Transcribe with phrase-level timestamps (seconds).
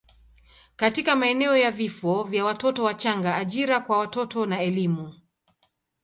[0.75, 5.13] katika maeneo ya vifo vya watoto wachanga, ajira kwa watoto na elimu.